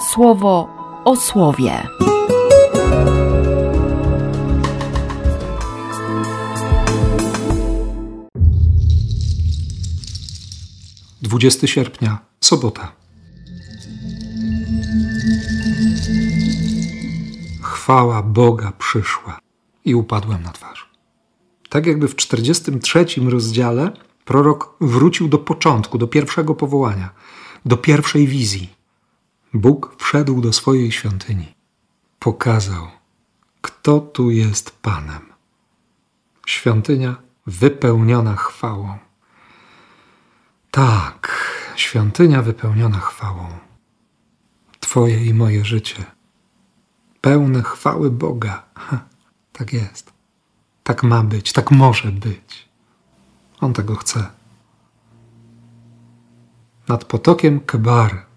[0.00, 0.68] słowo
[1.04, 1.86] o słowie.
[11.22, 12.92] Dwudziesty sierpnia, sobota.
[17.62, 19.38] Chwała Boga przyszła
[19.84, 20.90] i upadłem na twarz.
[21.68, 23.92] Tak jakby w 43 rozdziale
[24.24, 27.10] prorok wrócił do początku, do pierwszego powołania,
[27.64, 28.77] do pierwszej wizji.
[29.54, 31.54] Bóg wszedł do swojej świątyni.
[32.18, 32.88] Pokazał,
[33.60, 35.32] kto tu jest Panem.
[36.46, 37.16] Świątynia
[37.46, 38.98] wypełniona chwałą.
[40.70, 43.48] Tak, świątynia wypełniona chwałą.
[44.80, 46.04] Twoje i moje życie.
[47.20, 48.62] Pełne chwały Boga.
[48.74, 49.04] Ha,
[49.52, 50.12] tak jest.
[50.82, 52.68] Tak ma być, tak może być.
[53.60, 54.26] On tego chce.
[56.88, 58.27] Nad potokiem Kebar.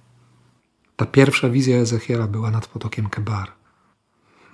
[1.02, 3.52] Ta pierwsza wizja Ezechiela była nad potokiem Kebar.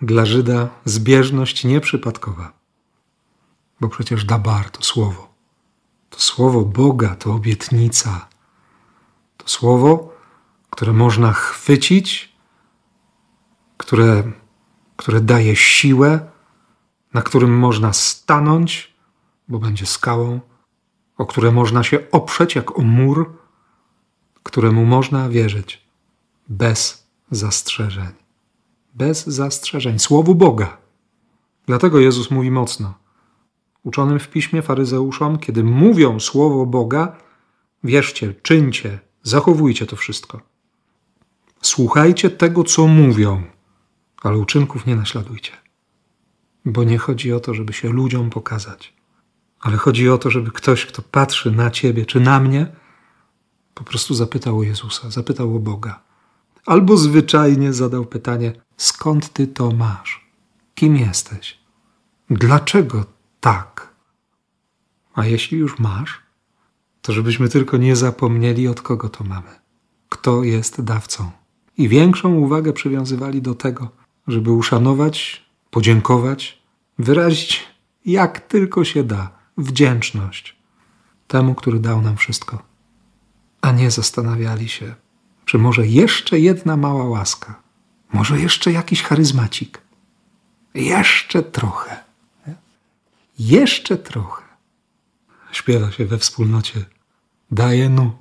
[0.01, 2.53] Dla Żyda zbieżność nieprzypadkowa.
[3.81, 5.33] Bo przecież Dabar to słowo.
[6.09, 8.27] To słowo Boga, to obietnica.
[9.37, 10.13] To słowo,
[10.69, 12.35] które można chwycić,
[13.77, 14.23] które,
[14.97, 16.31] które daje siłę,
[17.13, 18.95] na którym można stanąć,
[19.47, 20.39] bo będzie skałą,
[21.17, 23.37] o które można się oprzeć jak o mur,
[24.43, 25.86] któremu można wierzyć
[26.49, 28.11] bez zastrzeżeń.
[28.93, 29.99] Bez zastrzeżeń.
[29.99, 30.77] Słowu Boga.
[31.65, 32.93] Dlatego Jezus mówi mocno.
[33.83, 37.17] Uczonym w piśmie faryzeuszom, kiedy mówią słowo Boga,
[37.83, 40.41] wierzcie, czyńcie, zachowujcie to wszystko.
[41.61, 43.43] Słuchajcie tego, co mówią,
[44.21, 45.51] ale uczynków nie naśladujcie.
[46.65, 48.93] Bo nie chodzi o to, żeby się ludziom pokazać,
[49.59, 52.67] ale chodzi o to, żeby ktoś, kto patrzy na ciebie czy na mnie,
[53.73, 56.06] po prostu zapytał o Jezusa, zapytał o Boga.
[56.67, 60.27] Albo zwyczajnie zadał pytanie: skąd ty to masz?
[60.75, 61.57] Kim jesteś?
[62.29, 63.05] Dlaczego
[63.39, 63.95] tak?
[65.13, 66.21] A jeśli już masz,
[67.01, 69.49] to żebyśmy tylko nie zapomnieli, od kogo to mamy,
[70.09, 71.31] kto jest dawcą.
[71.77, 73.89] I większą uwagę przywiązywali do tego,
[74.27, 76.61] żeby uszanować, podziękować,
[76.99, 77.67] wyrazić
[78.05, 80.55] jak tylko się da wdzięczność
[81.27, 82.63] temu, który dał nam wszystko.
[83.61, 84.95] A nie zastanawiali się,
[85.47, 87.61] czy może jeszcze jedna mała łaska,
[88.13, 89.81] może jeszcze jakiś charyzmacik,
[90.73, 92.03] jeszcze trochę,
[93.39, 94.43] jeszcze trochę.
[95.51, 96.85] Śpiewa się we wspólnocie,
[97.51, 98.11] daje nu.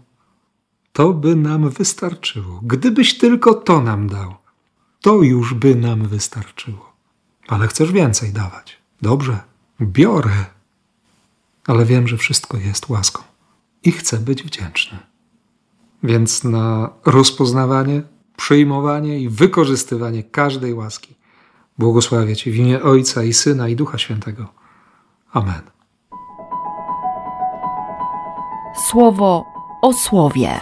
[0.93, 2.61] To by nam wystarczyło.
[2.63, 4.35] Gdybyś tylko to nam dał,
[5.01, 6.93] to już by nam wystarczyło.
[7.49, 8.79] Ale chcesz więcej dawać.
[9.03, 9.41] Dobrze,
[9.81, 10.45] biorę.
[11.67, 13.23] Ale wiem, że wszystko jest łaską
[13.83, 15.16] i chcę być wdzięczny.
[16.03, 18.03] Więc na rozpoznawanie,
[18.37, 21.15] przyjmowanie i wykorzystywanie każdej łaski
[21.79, 24.49] błogosławię Cię w imię Ojca i Syna i Ducha Świętego.
[25.33, 25.63] Amen.
[28.91, 29.45] Słowo
[29.83, 30.59] o słowie.